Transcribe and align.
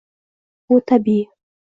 Bu– 0.71 0.79
tabiiy. 0.93 1.23